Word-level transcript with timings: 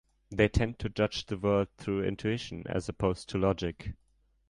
They 0.31 0.49
tend 0.49 0.79
to 0.79 0.89
judge 0.89 1.27
the 1.27 1.37
world 1.37 1.67
through 1.77 2.05
intuition 2.05 2.63
as 2.65 2.89
opposed 2.89 3.29
to 3.29 3.37
logic. 3.37 3.93